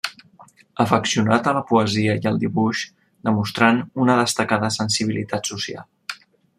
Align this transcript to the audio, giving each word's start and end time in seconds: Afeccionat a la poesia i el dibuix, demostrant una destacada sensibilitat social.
Afeccionat 0.83 1.49
a 1.51 1.53
la 1.57 1.61
poesia 1.73 2.15
i 2.21 2.25
el 2.31 2.41
dibuix, 2.45 2.81
demostrant 3.31 3.85
una 4.07 4.19
destacada 4.23 4.75
sensibilitat 4.81 5.53
social. 5.55 6.23